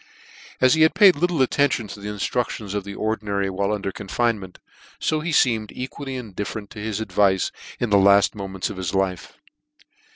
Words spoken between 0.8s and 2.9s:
had paid little attention to the inftruc tions of